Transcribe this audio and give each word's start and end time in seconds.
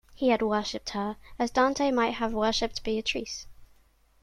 He 0.15 0.29
had 0.29 0.41
worshiped 0.41 0.89
her, 0.97 1.17
as 1.37 1.51
Dante 1.51 1.91
might 1.91 2.15
have 2.15 2.33
worshiped 2.33 2.83
Beatrice. 2.83 3.45